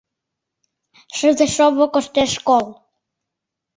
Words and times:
Шыве-шово 1.17 1.85
коштеш 1.93 2.31
кол. 2.47 2.65